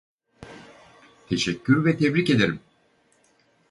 [1.29, 2.59] Teşekkür ve tebrik ederim.